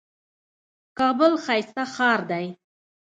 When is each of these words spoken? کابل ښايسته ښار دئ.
کابل 0.97 1.33
ښايسته 1.43 1.83
ښار 1.93 2.19
دئ. 2.29 2.47